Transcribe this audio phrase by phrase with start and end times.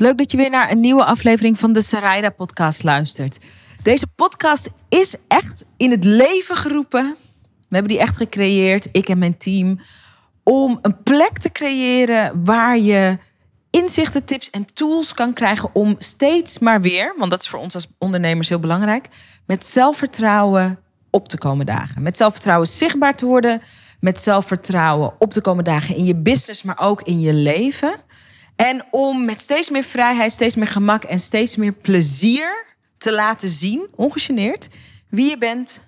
[0.00, 3.38] leuk dat je weer naar een nieuwe aflevering van de Sarayda podcast luistert.
[3.82, 7.16] Deze podcast is echt in het leven geroepen.
[7.68, 9.80] We hebben die echt gecreëerd, ik en mijn team,
[10.42, 13.18] om een plek te creëren waar je
[13.70, 17.74] inzichten, tips en tools kan krijgen om steeds maar weer, want dat is voor ons
[17.74, 19.08] als ondernemers heel belangrijk,
[19.46, 20.78] met zelfvertrouwen
[21.10, 22.02] op te komen dagen.
[22.02, 23.62] Met zelfvertrouwen zichtbaar te worden,
[24.00, 27.94] met zelfvertrouwen op te komen dagen in je business, maar ook in je leven.
[28.60, 32.66] En om met steeds meer vrijheid, steeds meer gemak en steeds meer plezier
[32.98, 34.68] te laten zien, ongegeneerd,
[35.08, 35.80] wie je bent,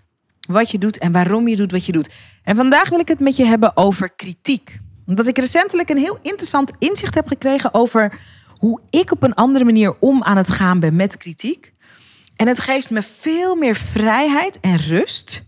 [0.49, 2.11] wat je doet en waarom je doet wat je doet.
[2.43, 4.79] En vandaag wil ik het met je hebben over kritiek.
[5.07, 8.21] Omdat ik recentelijk een heel interessant inzicht heb gekregen over
[8.59, 11.73] hoe ik op een andere manier om aan het gaan ben met kritiek.
[12.37, 15.45] En het geeft me veel meer vrijheid en rust.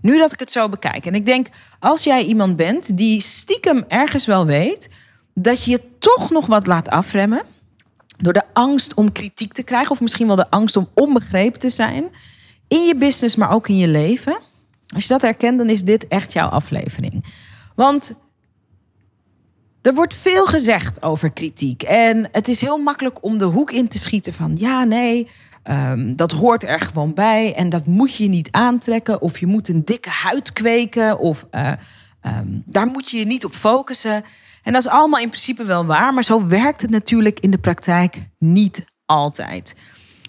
[0.00, 1.06] Nu dat ik het zo bekijk.
[1.06, 1.46] En ik denk,
[1.78, 4.88] als jij iemand bent die stiekem ergens wel weet
[5.42, 7.42] dat je je toch nog wat laat afremmen.
[8.18, 11.70] Door de angst om kritiek te krijgen, of misschien wel de angst om onbegrepen te
[11.70, 12.08] zijn.
[12.68, 14.38] In je business, maar ook in je leven.
[14.94, 17.24] Als je dat herkent, dan is dit echt jouw aflevering.
[17.74, 18.14] Want
[19.82, 21.82] er wordt veel gezegd over kritiek.
[21.82, 25.28] En het is heel makkelijk om de hoek in te schieten van ja, nee,
[25.64, 27.54] um, dat hoort er gewoon bij.
[27.54, 29.20] En dat moet je niet aantrekken.
[29.20, 31.18] Of je moet een dikke huid kweken.
[31.18, 31.72] Of uh,
[32.22, 34.24] um, daar moet je je niet op focussen.
[34.68, 37.58] En dat is allemaal in principe wel waar, maar zo werkt het natuurlijk in de
[37.58, 39.76] praktijk niet altijd.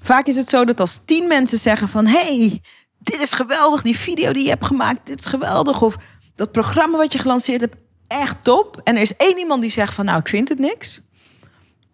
[0.01, 2.61] Vaak is het zo dat als tien mensen zeggen van hey,
[2.99, 5.81] dit is geweldig, die video die je hebt gemaakt, dit is geweldig.
[5.81, 5.97] Of
[6.35, 7.75] dat programma wat je gelanceerd hebt,
[8.07, 8.79] echt top.
[8.83, 11.01] En er is één iemand die zegt van nou, ik vind het niks.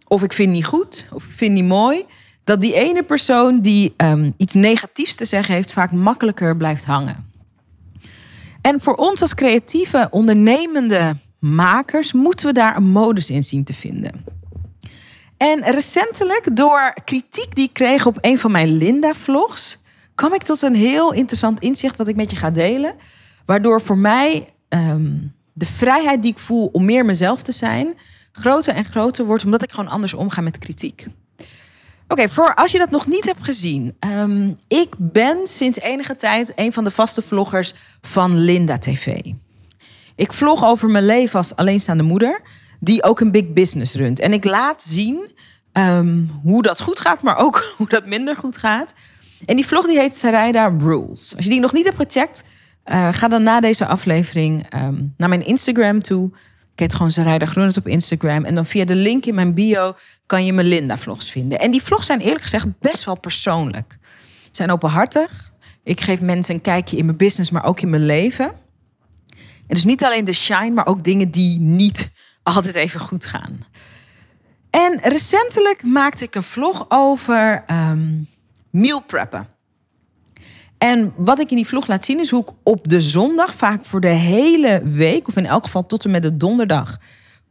[0.07, 2.05] Of ik vind niet goed, of ik vind niet mooi.
[2.43, 7.31] Dat die ene persoon die um, iets negatiefs te zeggen heeft, vaak makkelijker blijft hangen.
[8.61, 11.15] En voor ons als creatieve, ondernemende
[11.45, 14.23] makers moeten we daar een modus in zien te vinden.
[15.37, 19.79] En recentelijk, door kritiek die ik kreeg op een van mijn Linda-vlogs,
[20.15, 22.95] kwam ik tot een heel interessant inzicht wat ik met je ga delen.
[23.45, 27.93] Waardoor voor mij um, de vrijheid die ik voel om meer mezelf te zijn,
[28.31, 31.05] groter en groter wordt, omdat ik gewoon anders omga met kritiek.
[32.07, 33.95] Oké, voor als je dat nog niet hebt gezien.
[33.99, 39.19] Um, ik ben sinds enige tijd een van de vaste vloggers van Linda TV.
[40.15, 42.41] Ik vlog over mijn leven als alleenstaande moeder,
[42.79, 44.19] die ook een big business runt.
[44.19, 45.31] En ik laat zien
[45.73, 48.93] um, hoe dat goed gaat, maar ook hoe dat minder goed gaat.
[49.45, 51.33] En die vlog die heet Sarayda Rules.
[51.35, 52.43] Als je die nog niet hebt gecheckt,
[52.85, 56.29] uh, ga dan na deze aflevering um, naar mijn Instagram toe.
[56.73, 58.45] Ik heet gewoon Sarayda Groenert op Instagram.
[58.45, 61.59] En dan via de link in mijn bio kan je mijn Linda-vlogs vinden.
[61.59, 63.97] En die vlogs zijn eerlijk gezegd best wel persoonlijk.
[64.41, 65.53] Ze zijn openhartig.
[65.83, 68.51] Ik geef mensen een kijkje in mijn business, maar ook in mijn leven.
[69.67, 72.09] En dus niet alleen de shine, maar ook dingen die niet
[72.43, 73.65] altijd even goed gaan.
[74.69, 78.27] En recentelijk maakte ik een vlog over um,
[78.69, 79.47] meal preppen.
[80.77, 83.85] En wat ik in die vlog laat zien is hoe ik op de zondag, vaak
[83.85, 86.97] voor de hele week, of in elk geval tot en met de donderdag,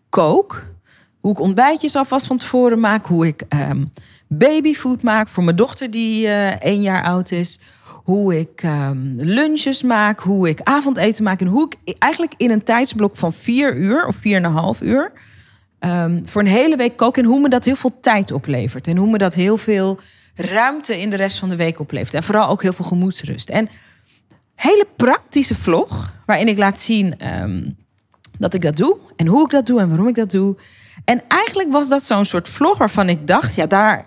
[0.09, 0.73] kook.
[1.21, 3.07] Hoe ik ontbijtjes alvast van tevoren maak.
[3.07, 3.93] Hoe ik um,
[4.29, 7.61] babyfood maak voor mijn dochter die uh, één jaar oud is
[8.05, 12.63] hoe ik um, lunches maak, hoe ik avondeten maak en hoe ik eigenlijk in een
[12.63, 15.13] tijdsblok van vier uur of vier en een half uur
[15.81, 18.97] um, voor een hele week kook en hoe me dat heel veel tijd oplevert en
[18.97, 19.99] hoe me dat heel veel
[20.35, 23.51] ruimte in de rest van de week oplevert en vooral ook heel veel gemoedsrust.
[23.51, 23.69] En
[24.55, 27.77] hele praktische vlog waarin ik laat zien um,
[28.39, 30.57] dat ik dat doe en hoe ik dat doe en waarom ik dat doe.
[31.05, 34.07] En eigenlijk was dat zo'n soort vlog waarvan ik dacht, ja, daar,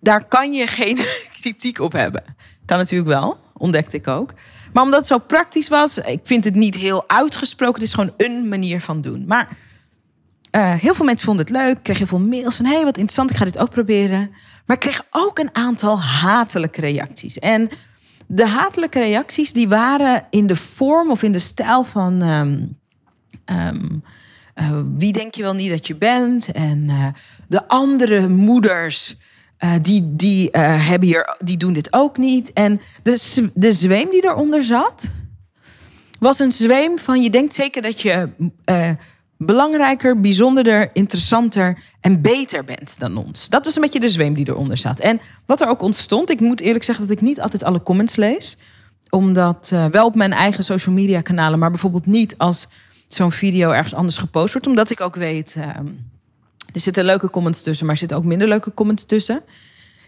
[0.00, 0.98] daar kan je geen
[1.40, 2.24] kritiek op hebben.
[2.66, 4.32] Kan natuurlijk wel, ontdekte ik ook.
[4.72, 7.74] Maar omdat het zo praktisch was, ik vind het niet heel uitgesproken.
[7.74, 9.24] Het is gewoon een manier van doen.
[9.26, 9.56] Maar
[10.52, 11.76] uh, heel veel mensen vonden het leuk.
[11.76, 14.30] Ik kreeg heel veel mails van: hey, wat interessant, ik ga dit ook proberen.
[14.66, 17.38] Maar ik kreeg ook een aantal hatelijke reacties.
[17.38, 17.68] En
[18.26, 22.22] de hatelijke reacties die waren in de vorm of in de stijl van.
[22.22, 22.78] Um,
[23.46, 24.02] um,
[24.54, 26.52] uh, wie denk je wel niet dat je bent?
[26.52, 27.06] En uh,
[27.48, 29.14] de andere moeders
[29.64, 32.52] uh, die, die, uh, hebben hier, die doen dit ook niet.
[32.52, 35.10] En de, de zweem die eronder zat,
[36.18, 38.28] was een zweem van je denkt zeker dat je
[38.70, 38.90] uh,
[39.38, 43.48] belangrijker, bijzonderder, interessanter en beter bent dan ons.
[43.48, 45.00] Dat was een beetje de zweem die eronder zat.
[45.00, 48.16] En wat er ook ontstond, ik moet eerlijk zeggen dat ik niet altijd alle comments
[48.16, 48.56] lees.
[49.10, 52.68] Omdat wel op mijn eigen social media kanalen, maar bijvoorbeeld niet als
[53.08, 54.66] zo'n video ergens anders gepost wordt.
[54.66, 55.86] Omdat ik ook weet ehm,
[56.76, 59.36] er zitten leuke comments tussen, maar er zitten ook minder leuke comments tussen.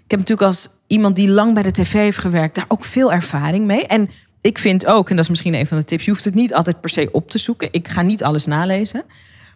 [0.05, 3.12] Ik heb natuurlijk als iemand die lang bij de tv heeft gewerkt, daar ook veel
[3.12, 3.87] ervaring mee.
[3.87, 4.11] En
[4.41, 6.55] ik vind ook, en dat is misschien een van de tips, je hoeft het niet
[6.55, 7.69] altijd per se op te zoeken.
[7.70, 9.05] Ik ga niet alles nalezen.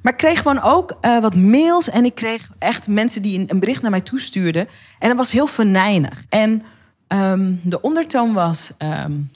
[0.03, 3.61] Maar ik kreeg gewoon ook uh, wat mails en ik kreeg echt mensen die een,
[3.61, 4.69] bericht naar mij toestuurden.
[4.99, 6.25] En dat was heel venijnig.
[6.29, 6.62] En
[7.08, 9.31] um, de ondertoon was: um,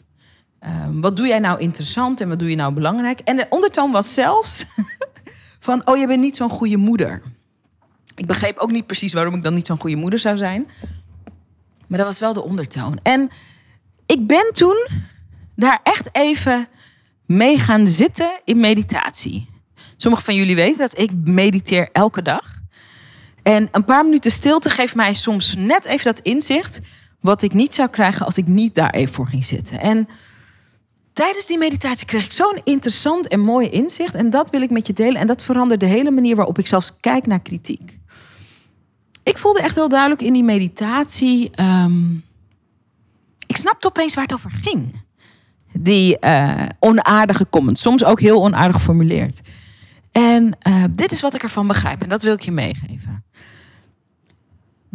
[0.64, 3.20] um, wat doe jij nou interessant en wat doe je nou belangrijk?
[3.20, 4.66] En de ondertoon was zelfs
[5.66, 7.22] van: oh, je bent niet zo'n goede moeder.
[8.16, 10.68] Ik begreep ook niet precies waarom ik dan niet zo'n goede moeder zou zijn.
[11.86, 12.98] Maar dat was wel de ondertoon.
[13.02, 13.30] En
[14.06, 14.86] ik ben toen
[15.54, 16.68] daar echt even
[17.26, 19.48] mee gaan zitten in meditatie.
[19.96, 22.60] Sommigen van jullie weten dat ik mediteer elke dag.
[23.42, 26.80] En een paar minuten stilte geeft mij soms net even dat inzicht.
[27.20, 29.80] Wat ik niet zou krijgen als ik niet daar even voor ging zitten.
[29.80, 30.08] En
[31.16, 34.14] tijdens die meditatie kreeg ik zo'n interessant en mooi inzicht.
[34.14, 35.20] En dat wil ik met je delen.
[35.20, 37.98] En dat verandert de hele manier waarop ik zelfs kijk naar kritiek.
[39.22, 41.50] Ik voelde echt heel duidelijk in die meditatie.
[41.50, 42.12] Ehm,
[43.46, 45.04] ik snapte opeens waar het over ging.
[45.72, 49.40] Die uh, onaardige comments, soms ook heel onaardig geformuleerd.
[50.12, 53.24] En uh, dit is wat ik ervan begrijp en dat wil ik je meegeven.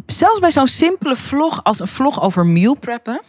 [0.05, 3.21] Zelfs bij zo'n simpele vlog als een vlog over meal preppen,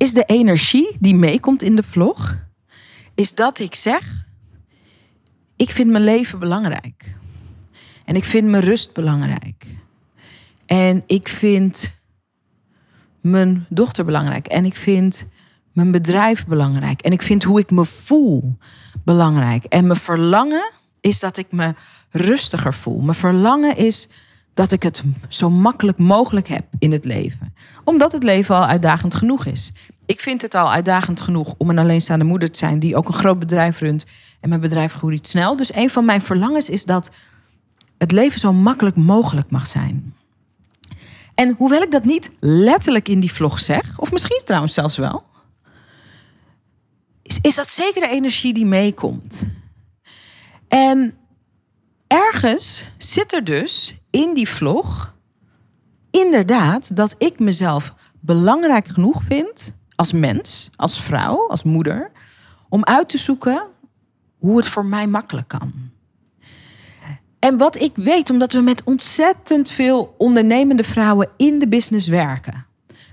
[0.00, 2.38] is de energie die meekomt in de vlog,
[3.14, 4.26] is dat ik zeg:
[5.56, 7.16] ik vind mijn leven belangrijk.
[8.04, 9.66] En ik vind mijn rust belangrijk.
[10.66, 11.96] En ik vind
[13.20, 14.46] mijn dochter belangrijk.
[14.46, 15.26] En ik vind
[15.72, 17.00] mijn bedrijf belangrijk.
[17.00, 18.56] En ik vind hoe ik me voel
[19.04, 19.64] belangrijk.
[19.64, 21.74] En mijn verlangen is dat ik me
[22.10, 23.00] rustiger voel.
[23.00, 24.08] Mijn verlangen is
[24.54, 27.54] dat ik het zo makkelijk mogelijk heb in het leven.
[27.84, 29.72] Omdat het leven al uitdagend genoeg is.
[30.06, 33.14] Ik vind het al uitdagend genoeg om een alleenstaande moeder te zijn die ook een
[33.14, 34.06] groot bedrijf runt.
[34.40, 35.56] En mijn bedrijf groeit snel.
[35.56, 37.10] Dus een van mijn verlangens is dat
[37.98, 40.14] het leven zo makkelijk mogelijk mag zijn.
[41.34, 45.22] En hoewel ik dat niet letterlijk in die vlog zeg, of misschien trouwens zelfs wel,
[47.22, 49.46] is, is dat zeker de energie die meekomt.
[50.68, 51.14] En
[52.96, 55.14] zit er dus in die vlog
[56.10, 62.10] inderdaad dat ik mezelf belangrijk genoeg vind als mens, als vrouw, als moeder,
[62.68, 63.62] om uit te zoeken
[64.38, 65.72] hoe het voor mij makkelijk kan.
[67.38, 72.66] En wat ik weet, omdat we met ontzettend veel ondernemende vrouwen in de business werken.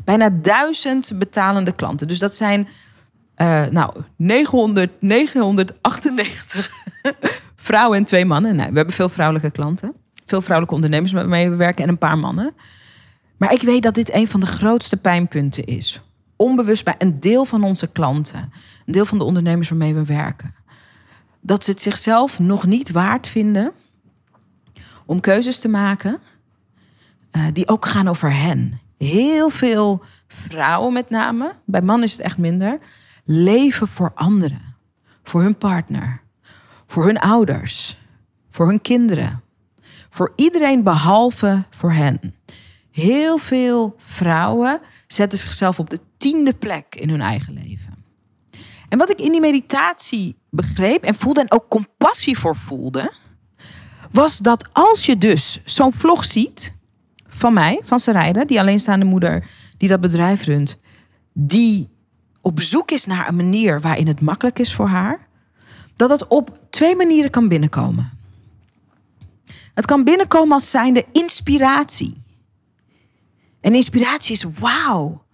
[0.04, 2.08] Bijna duizend betalende klanten.
[2.08, 2.68] Dus dat zijn
[3.38, 6.72] uh, nou, 900, 998
[7.68, 8.56] vrouwen en twee mannen.
[8.56, 9.96] Nee, we hebben veel vrouwelijke klanten.
[10.26, 12.54] Veel vrouwelijke ondernemers waarmee we werken en een paar mannen.
[13.38, 16.02] Maar ik weet dat dit een van de grootste pijnpunten is.
[16.36, 18.52] Onbewust bij een deel van onze klanten.
[18.86, 20.56] Een deel van de ondernemers waarmee we werken.
[21.42, 23.72] Dat ze het zichzelf nog niet waard vinden
[25.06, 26.20] om keuzes te maken
[27.32, 28.80] uh, die ook gaan over hen.
[28.98, 32.80] Heel veel vrouwen met name, bij mannen is het echt minder,
[33.26, 34.76] leven voor anderen.
[35.24, 36.22] Voor hun partner,
[36.88, 37.98] voor hun ouders,
[38.50, 39.42] voor hun kinderen.
[40.10, 42.36] Voor iedereen behalve voor hen.
[42.92, 48.06] Heel veel vrouwen zetten zichzelf op de tiende plek in hun eigen leven.
[48.90, 53.14] En wat ik in die meditatie begreep en voelde en ook compassie voor voelde,
[54.12, 56.76] was dat als je dus zo'n vlog ziet
[57.28, 60.78] van mij, van Sarayda, die alleenstaande moeder die dat bedrijf runt,
[61.34, 61.90] die
[62.42, 65.27] op zoek is naar een manier waarin het makkelijk is voor haar,
[65.98, 68.12] dat het op twee manieren kan binnenkomen.
[69.74, 72.24] Het kan binnenkomen als zijnde inspiratie.
[73.62, 75.26] En inspiratie is wauw.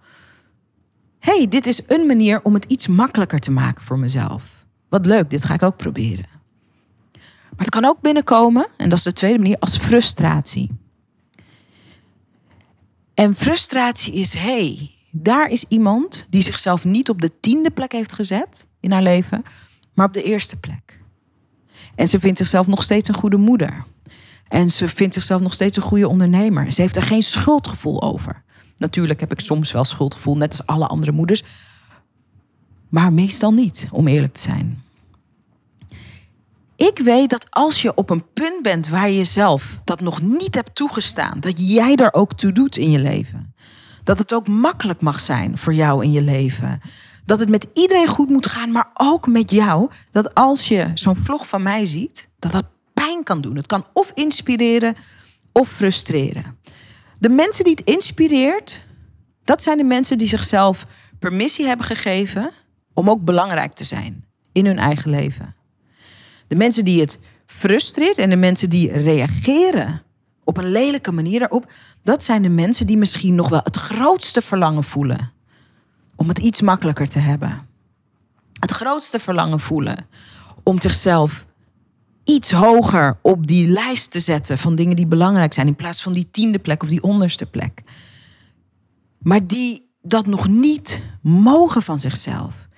[1.18, 4.66] hey, dit is een manier om het iets makkelijker te maken voor mezelf.
[4.88, 6.26] Wat leuk, dit ga ik ook proberen.
[7.12, 10.70] Maar het kan ook binnenkomen, en dat is de tweede manier, als frustratie.
[13.14, 18.12] En frustratie is, hey, daar is iemand die zichzelf niet op de tiende plek heeft
[18.12, 19.44] gezet in haar leven,
[19.94, 21.02] maar op de eerste plek.
[21.94, 23.84] En ze vindt zichzelf nog steeds een goede moeder.
[24.48, 26.72] En ze vindt zichzelf nog steeds een goede ondernemer.
[26.72, 28.42] Ze heeft er geen schuldgevoel over.
[28.76, 31.42] Natuurlijk heb ik soms wel schuldgevoel, net als alle andere moeders.
[32.88, 34.82] Maar meestal niet, om eerlijk te zijn.
[36.76, 40.54] Ik weet dat als je op een punt bent waar je jezelf dat nog niet
[40.54, 43.54] hebt toegestaan, dat jij er ook toe doet in je leven.
[44.04, 46.80] Dat het ook makkelijk mag zijn voor jou in je leven.
[47.26, 49.90] Dat het met iedereen goed moet gaan, maar ook met jou.
[50.10, 52.64] Dat als je zo'n vlog van mij ziet, dat dat
[52.94, 53.56] pijn kan doen.
[53.56, 54.96] Het kan of inspireren
[55.52, 56.58] of frustreren.
[57.18, 58.82] De mensen die het inspireert,
[59.44, 60.86] dat zijn de mensen die zichzelf
[61.18, 62.50] permissie hebben gegeven
[62.94, 65.54] om ook belangrijk te zijn in hun eigen leven.
[66.46, 70.02] De mensen die het frustreert en de mensen die reageren
[70.44, 74.42] op een lelijke manier daarop, dat zijn de mensen die misschien nog wel het grootste
[74.42, 75.33] verlangen voelen
[76.16, 77.66] om het iets makkelijker te hebben.
[78.58, 80.06] Het grootste verlangen voelen
[80.62, 81.46] om zichzelf
[82.24, 86.12] iets hoger op die lijst te zetten van dingen die belangrijk zijn, in plaats van
[86.12, 87.82] die tiende plek of die onderste plek.
[89.18, 92.68] Maar die dat nog niet mogen van zichzelf.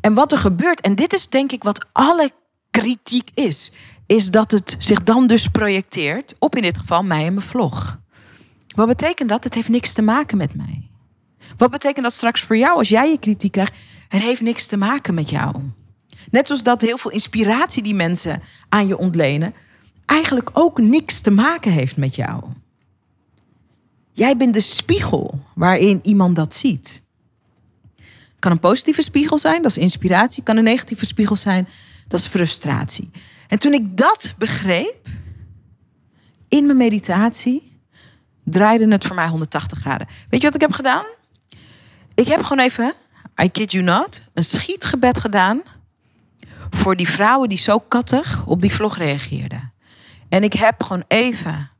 [0.00, 2.30] En wat er gebeurt, en dit is denk ik wat alle
[2.70, 3.72] kritiek is,
[4.06, 8.00] is dat het zich dan dus projecteert op in dit geval mij en mijn vlog.
[8.74, 9.44] Wat betekent dat?
[9.44, 10.89] Het heeft niks te maken met mij.
[11.56, 13.74] Wat betekent dat straks voor jou als jij je kritiek krijgt?
[14.08, 15.54] Het heeft niks te maken met jou.
[16.30, 19.54] Net zoals dat heel veel inspiratie die mensen aan je ontlenen,
[20.06, 22.44] eigenlijk ook niks te maken heeft met jou.
[24.12, 27.02] Jij bent de spiegel waarin iemand dat ziet.
[28.38, 30.42] Kan een positieve spiegel zijn, dat is inspiratie.
[30.42, 31.68] Kan een negatieve spiegel zijn,
[32.08, 33.10] dat is frustratie.
[33.48, 35.08] En toen ik dat begreep,
[36.48, 37.78] in mijn meditatie,
[38.44, 40.06] draaide het voor mij 180 graden.
[40.28, 41.04] Weet je wat ik heb gedaan?
[42.20, 42.92] Ik heb gewoon even,
[43.42, 45.62] I kid you not, een schietgebed gedaan
[46.70, 49.72] voor die vrouwen die zo kattig op die vlog reageerden.
[50.28, 51.70] En ik heb gewoon even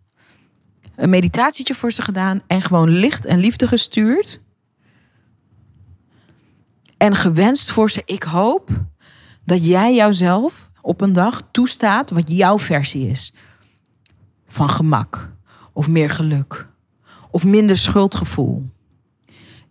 [0.96, 4.40] een meditatietje voor ze gedaan en gewoon licht en liefde gestuurd.
[6.96, 8.70] En gewenst voor ze, ik hoop
[9.44, 13.34] dat jij jouzelf op een dag toestaat wat jouw versie is.
[14.48, 15.32] Van gemak
[15.72, 16.68] of meer geluk
[17.30, 18.70] of minder schuldgevoel.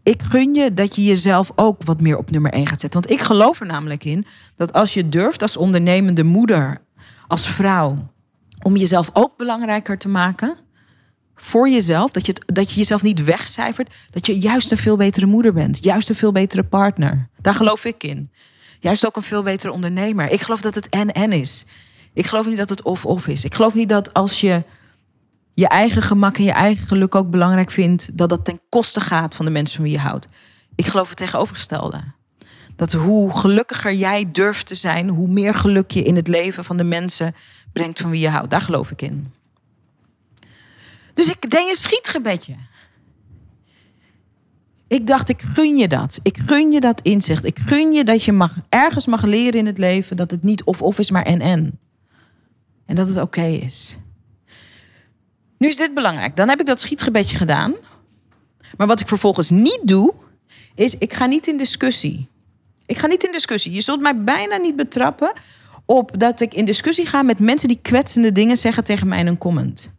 [0.10, 3.02] Ik gun je dat je jezelf ook wat meer op nummer 1 gaat zetten.
[3.02, 4.26] Want ik geloof er namelijk in
[4.56, 6.82] dat als je durft als ondernemende moeder,
[7.28, 8.12] als vrouw,
[8.62, 10.58] om jezelf ook belangrijker te maken
[11.36, 15.26] voor jezelf, dat je, dat je jezelf niet wegcijfert, dat je juist een veel betere
[15.26, 17.30] moeder bent, juist een veel betere partner.
[17.42, 18.32] Daar geloof ik in.
[18.80, 20.32] Juist ook een veel betere ondernemer.
[20.32, 21.66] Ik geloof dat het en-en is.
[22.14, 23.44] Ik geloof niet dat het of-of is.
[23.44, 24.64] Ik geloof niet dat als je
[25.60, 29.36] je eigen gemak en je eigen geluk ook belangrijk vindt, dat dat ten koste gaat
[29.36, 30.28] van de mensen van wie je houdt.
[30.76, 32.02] Ik geloof het tegenovergestelde.
[32.76, 36.78] Dat hoe gelukkiger jij durft te zijn, hoe meer geluk je in het leven van
[36.78, 37.36] de mensen
[37.74, 38.50] brengt van wie je houdt.
[38.50, 39.34] Daar geloof ik in.
[41.14, 42.56] Dus ik deed een schietgebedje.
[44.88, 46.20] Ik dacht, ik gun je dat.
[46.24, 47.46] Ik gun je dat inzicht.
[47.46, 50.64] Ik gun je dat je mag, ergens mag leren in het leven dat het niet
[50.64, 51.80] of-of is, maar en-en.
[52.86, 53.98] En dat het oké is.
[55.60, 56.36] Nu is dit belangrijk.
[56.36, 57.74] Dan heb ik dat schietgebedje gedaan.
[58.78, 60.14] Maar wat ik vervolgens niet doe,
[60.76, 62.28] is ik ga niet in discussie.
[62.86, 63.72] Ik ga niet in discussie.
[63.72, 65.32] Je zult mij bijna niet betrappen
[65.86, 69.28] op dat ik in discussie ga met mensen die kwetsende dingen zeggen tegen mij in
[69.28, 69.94] een comment.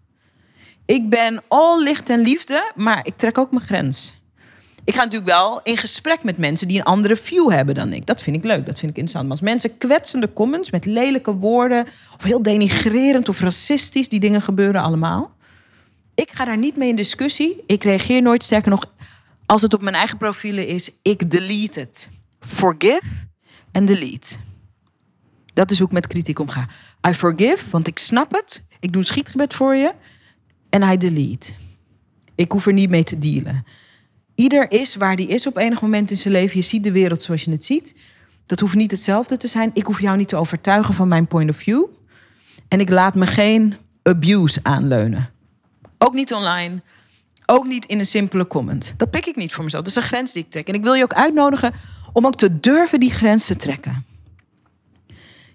[0.86, 4.14] Ik ben al licht en liefde, maar ik trek ook mijn grens.
[4.84, 8.06] Ik ga natuurlijk wel in gesprek met mensen die een andere view hebben dan ik.
[8.06, 9.22] Dat vind ik leuk, dat vind ik interessant.
[9.22, 11.86] Maar als mensen kwetsende comments met lelijke woorden...
[12.16, 15.38] of heel denigrerend of racistisch, die dingen gebeuren allemaal...
[16.14, 17.62] Ik ga daar niet mee in discussie.
[17.66, 18.42] Ik reageer nooit.
[18.42, 18.92] Sterker nog,
[19.46, 22.08] als het op mijn eigen profielen is, ik delete het.
[22.40, 23.28] Forgive
[23.72, 24.36] en delete.
[25.54, 26.68] Dat is hoe ik met kritiek omga.
[27.08, 28.62] I forgive, want ik snap het.
[28.80, 29.92] Ik doe een schietgebed voor je.
[30.68, 31.52] En I delete.
[32.34, 33.64] Ik hoef er niet mee te dealen.
[34.34, 36.56] Ieder is waar die is op enig moment in zijn leven.
[36.56, 37.94] Je ziet de wereld zoals je het ziet.
[38.46, 39.70] Dat hoeft niet hetzelfde te zijn.
[39.74, 41.84] Ik hoef jou niet te overtuigen van mijn point of view.
[42.68, 45.30] En ik laat me geen abuse aanleunen.
[46.02, 46.82] Ook niet online.
[47.46, 48.94] Ook niet in een simpele comment.
[48.96, 49.84] Dat pik ik niet voor mezelf.
[49.84, 50.68] Dat is een grens die ik trek.
[50.68, 51.72] En ik wil je ook uitnodigen
[52.12, 54.04] om ook te durven die grens te trekken.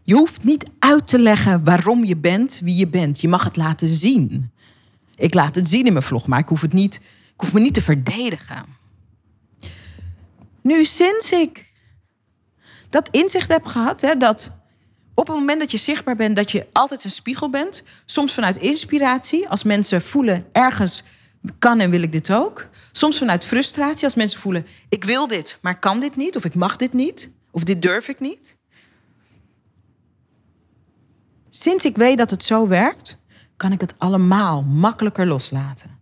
[0.03, 3.21] Je hoeft niet uit te leggen waarom je bent wie je bent.
[3.21, 4.51] Je mag het laten zien.
[5.15, 7.59] Ik laat het zien in mijn vlog, maar ik hoef, het niet, ik hoef me
[7.59, 8.65] niet te verdedigen.
[10.61, 11.71] Nu, sinds ik
[12.89, 14.51] dat inzicht heb gehad, hè, dat
[15.15, 17.83] op het moment dat je zichtbaar bent, dat je altijd een spiegel bent.
[18.05, 21.03] Soms vanuit inspiratie, als mensen voelen ergens
[21.59, 22.67] kan en wil ik dit ook.
[22.91, 26.55] Soms vanuit frustratie, als mensen voelen ik wil dit, maar kan dit niet, of ik
[26.55, 28.57] mag dit niet, of dit durf ik niet.
[31.49, 33.17] Sinds ik weet dat het zo werkt,
[33.57, 35.99] kan ik het allemaal makkelijker loslaten.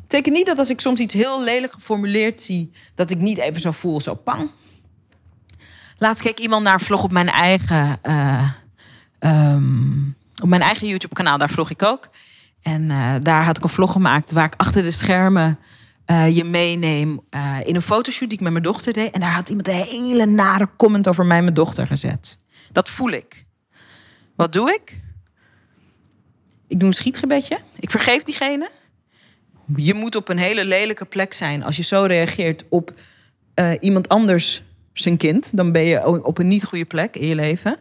[0.00, 3.60] Betekent niet dat als ik soms iets heel lelijk geformuleerd zie, dat ik niet even
[3.60, 4.50] zo voel, zo pang.
[6.02, 8.50] Laatst keek iemand naar een vlog op mijn eigen, uh,
[9.20, 11.38] um, op mijn eigen YouTube-kanaal.
[11.38, 12.08] Daar vlog ik ook.
[12.62, 15.58] En uh, daar had ik een vlog gemaakt waar ik achter de schermen
[16.06, 17.20] uh, je meeneem
[17.64, 19.14] in een fotoshoot die ik met mijn dochter deed.
[19.14, 22.38] En daar had iemand een hele nare comment over mij en mijn dochter gezet.
[22.72, 23.44] Dat voel ik.
[24.36, 25.00] Wat doe ik?
[26.68, 27.58] Ik doe een schietgebedje.
[27.78, 28.70] Ik vergeef diegene.
[29.76, 32.92] Je moet op een hele lelijke plek zijn als je zo reageert op
[33.80, 37.76] iemand anders zijn kind, dan ben je op een niet goede plek in je leven.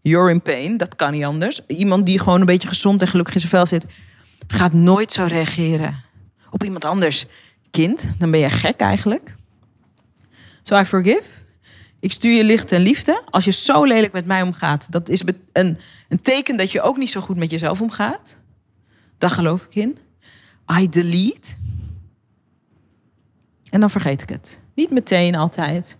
[0.00, 1.60] You're in pain, dat kan niet anders.
[1.66, 3.86] Iemand die gewoon een beetje gezond en gelukkig in zijn vel zit,
[4.46, 6.04] gaat nooit zo reageren
[6.50, 7.26] op iemand anders
[7.70, 8.06] kind.
[8.18, 9.34] Dan ben je gek eigenlijk.
[10.62, 11.44] So I forgive.
[12.00, 13.22] Ik stuur je licht en liefde.
[13.30, 15.22] Als je zo lelijk met mij omgaat, dat is
[15.52, 18.36] een, een teken dat je ook niet zo goed met jezelf omgaat.
[19.18, 19.98] Daar geloof ik in.
[20.80, 21.54] I delete.
[23.70, 24.60] En dan vergeet ik het.
[24.74, 25.98] Niet meteen altijd,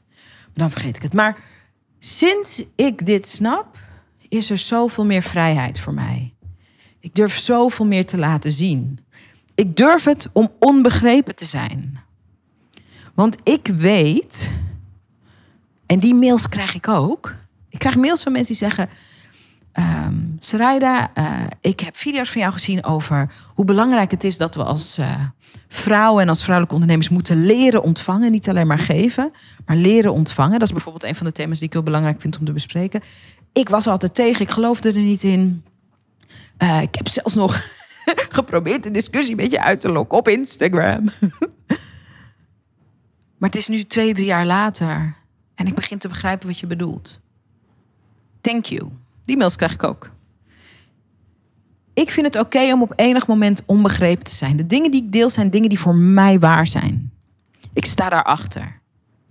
[0.56, 1.12] dan vergeet ik het.
[1.12, 1.38] Maar
[1.98, 3.78] sinds ik dit snap,
[4.28, 6.34] is er zoveel meer vrijheid voor mij.
[7.00, 8.98] Ik durf zoveel meer te laten zien.
[9.54, 12.00] Ik durf het om onbegrepen te zijn.
[13.14, 14.50] Want ik weet,
[15.86, 17.34] en die mails krijg ik ook.
[17.68, 18.88] Ik krijg mails van mensen die zeggen:
[19.78, 20.38] um,
[21.60, 25.14] ik heb video's van jou gezien over hoe belangrijk het is dat we als uh,
[25.68, 28.30] vrouwen en als vrouwelijke ondernemers moeten leren ontvangen.
[28.30, 29.30] Niet alleen maar geven,
[29.66, 30.58] maar leren ontvangen.
[30.58, 33.02] Dat is bijvoorbeeld een van de thema's die ik heel belangrijk vind om te bespreken.
[33.52, 35.64] Ik was altijd tegen, ik geloofde er niet in.
[36.62, 37.60] Uh, ik heb zelfs nog
[38.38, 41.04] geprobeerd de discussie een beetje uit te lokken op Instagram.
[43.38, 45.16] maar het is nu twee, drie jaar later
[45.54, 47.20] en ik begin te begrijpen wat je bedoelt.
[48.40, 48.90] Thank you.
[49.26, 50.10] Die mails krijg ik ook.
[51.94, 54.56] Ik vind het oké om op enig moment onbegrepen te zijn.
[54.56, 57.12] De dingen die ik deel zijn dingen die voor mij waar zijn.
[57.72, 58.80] Ik sta daarachter.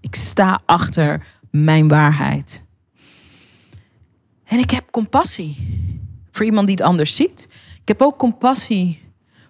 [0.01, 2.63] Ik sta achter mijn waarheid.
[4.43, 5.57] En ik heb compassie
[6.31, 7.47] voor iemand die het anders ziet.
[7.81, 9.01] Ik heb ook compassie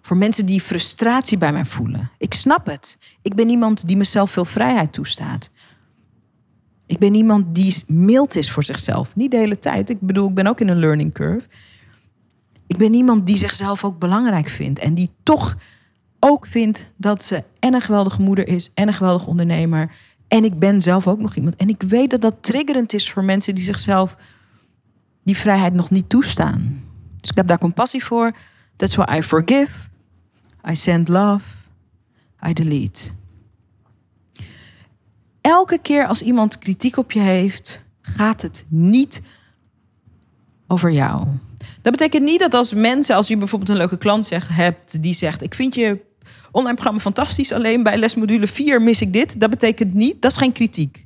[0.01, 2.11] voor mensen die frustratie bij mij voelen.
[2.17, 2.97] Ik snap het.
[3.21, 5.49] Ik ben iemand die mezelf veel vrijheid toestaat.
[6.87, 9.15] Ik ben iemand die mild is voor zichzelf.
[9.15, 9.89] Niet de hele tijd.
[9.89, 11.47] Ik bedoel, ik ben ook in een learning curve.
[12.67, 14.79] Ik ben iemand die zichzelf ook belangrijk vindt.
[14.79, 15.57] En die toch
[16.19, 19.91] ook vindt dat ze en een geweldige moeder is en een geweldige ondernemer.
[20.27, 21.55] En ik ben zelf ook nog iemand.
[21.55, 24.17] En ik weet dat dat triggerend is voor mensen die zichzelf
[25.23, 26.83] die vrijheid nog niet toestaan.
[27.19, 28.31] Dus ik heb daar compassie voor.
[28.75, 29.71] That's why I forgive.
[30.69, 31.43] I send love.
[32.47, 33.11] I delete
[35.45, 39.21] elke keer als iemand kritiek op je heeft, gaat het niet
[40.67, 41.27] over jou.
[41.81, 45.13] Dat betekent niet dat als mensen, als je bijvoorbeeld een leuke klant zegt, hebt die
[45.13, 45.99] zegt: Ik vind je
[46.51, 49.39] online programma fantastisch, alleen bij lesmodule 4 mis ik dit.
[49.39, 51.05] Dat betekent niet, dat is geen kritiek.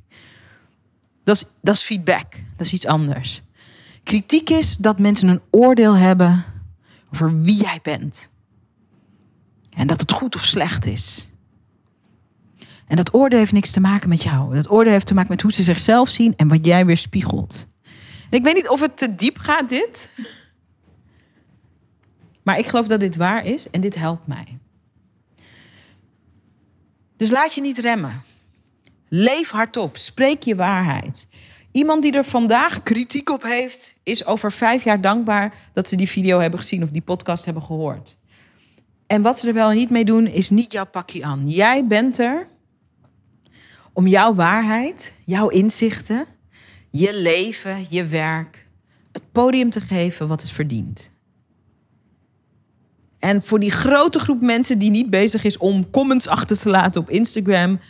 [1.24, 2.26] Dat is, dat is feedback,
[2.56, 3.42] dat is iets anders.
[4.04, 6.44] Kritiek is dat mensen een oordeel hebben
[7.12, 8.30] over wie jij bent.
[9.70, 11.29] En dat het goed of slecht is.
[12.90, 14.54] En dat oordeel heeft niks te maken met jou.
[14.54, 17.66] Dat oordeel heeft te maken met hoe ze zichzelf zien en wat jij weer spiegelt.
[18.30, 20.10] Ik weet niet of het te diep gaat, dit.
[22.42, 24.58] Maar ik geloof dat dit waar is en dit helpt mij.
[27.16, 28.22] Dus laat je niet remmen.
[29.08, 29.96] Leef hardop.
[29.96, 31.28] Spreek je waarheid.
[31.72, 36.08] Iemand die er vandaag kritiek op heeft, is over vijf jaar dankbaar dat ze die
[36.08, 38.18] video hebben gezien of die podcast hebben gehoord.
[39.06, 41.48] En wat ze er wel niet mee doen, is niet jouw pakje aan.
[41.48, 42.48] Jij bent er
[43.92, 46.26] om jouw waarheid, jouw inzichten,
[46.90, 48.66] je leven, je werk,
[49.12, 51.10] het podium te geven wat het verdient.
[53.18, 57.00] En voor die grote groep mensen die niet bezig is om comments achter te laten
[57.00, 57.80] op Instagram,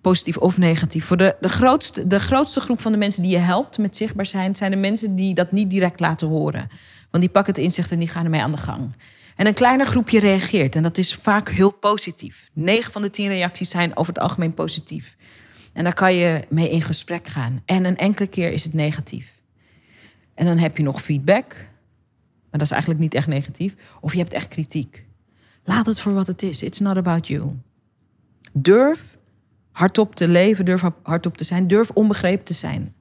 [0.00, 3.38] positief of negatief, voor de, de, grootste, de grootste groep van de mensen die je
[3.38, 6.68] helpt met zichtbaar zijn, zijn de mensen die dat niet direct laten horen.
[7.10, 8.94] Want die pakken het inzicht en die gaan ermee aan de gang.
[9.40, 10.74] En een kleiner groepje reageert.
[10.74, 12.50] En dat is vaak heel positief.
[12.52, 15.16] 9 van de 10 reacties zijn over het algemeen positief.
[15.72, 17.62] En daar kan je mee in gesprek gaan.
[17.64, 19.42] En een enkele keer is het negatief.
[20.34, 21.54] En dan heb je nog feedback.
[21.54, 23.74] Maar dat is eigenlijk niet echt negatief.
[24.00, 25.06] Of je hebt echt kritiek.
[25.64, 26.62] Laat het voor wat het is.
[26.62, 27.58] It's not about you.
[28.52, 29.18] Durf
[29.72, 32.94] hardop te leven, durf hardop te zijn, durf onbegrepen te zijn.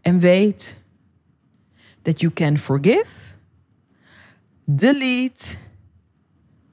[0.00, 0.76] En weet
[2.02, 3.25] that you can forgive
[4.66, 5.56] delete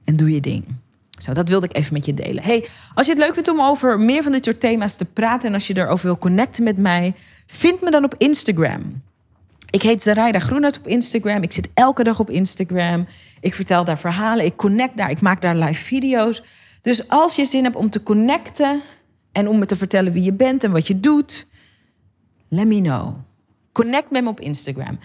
[0.04, 0.66] en doe je ding.
[1.10, 2.44] Zo, dat wilde ik even met je delen.
[2.44, 5.48] Hey, als je het leuk vindt om over meer van dit soort thema's te praten
[5.48, 7.14] en als je erover wil connecten met mij,
[7.46, 9.02] vind me dan op Instagram.
[9.70, 11.42] Ik heet Zarayda Groenert op Instagram.
[11.42, 13.08] Ik zit elke dag op Instagram.
[13.40, 14.46] Ik vertel daar verhalen.
[14.46, 15.10] Ik connect daar.
[15.10, 16.44] Ik maak daar live video's.
[16.82, 18.82] Dus als je zin hebt om te connecten
[19.32, 21.48] en om me te vertellen wie je bent en wat je doet,
[22.50, 23.16] let me know.
[23.72, 25.00] Connect met me op Instagram.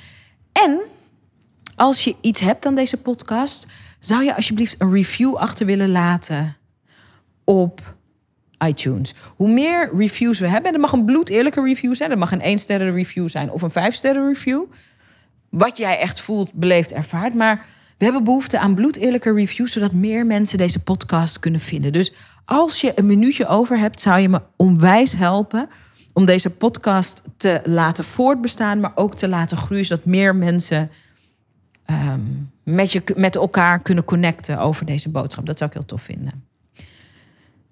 [0.52, 0.80] En
[1.78, 3.66] als je iets hebt aan deze podcast,
[4.00, 6.56] zou je alsjeblieft een review achter willen laten
[7.44, 7.96] op
[8.66, 9.14] iTunes.
[9.36, 12.58] Hoe meer reviews we hebben, dat mag een bloedeerlijke review zijn, dat mag een 1
[12.58, 14.62] sterren review zijn of een 5 sterren review.
[15.50, 17.34] Wat jij echt voelt, beleeft, ervaart.
[17.34, 17.66] Maar
[17.98, 21.92] we hebben behoefte aan bloedeerlijke reviews, zodat meer mensen deze podcast kunnen vinden.
[21.92, 22.12] Dus
[22.44, 25.68] als je een minuutje over hebt, zou je me onwijs helpen
[26.12, 30.90] om deze podcast te laten voortbestaan, maar ook te laten groeien, zodat meer mensen
[31.88, 32.20] Ehm,
[32.62, 35.46] met, je, met elkaar kunnen connecten over deze boodschap.
[35.46, 36.44] Dat zou ik heel tof vinden.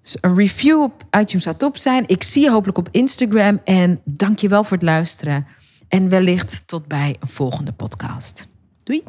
[0.01, 2.03] Dus een review op iTunes zou top zijn.
[2.07, 3.61] Ik zie je hopelijk op Instagram.
[3.63, 5.47] En dank je wel voor het luisteren.
[5.87, 8.47] En wellicht tot bij een volgende podcast.
[8.83, 9.03] Doei!